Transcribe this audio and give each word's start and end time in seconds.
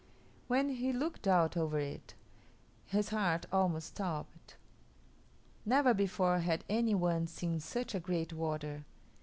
When 0.47 0.69
he 0.69 0.91
looked 0.91 1.27
out 1.27 1.55
over 1.55 1.77
it, 1.77 2.15
his 2.85 3.09
heart 3.09 3.45
almost 3.51 3.85
stopped. 3.89 4.55
Never 5.63 5.93
before 5.93 6.39
had 6.39 6.63
any 6.67 6.95
one 6.95 7.27
seen 7.27 7.59
such 7.59 7.93
a 7.93 7.99
great 7.99 8.33
water. 8.33 8.83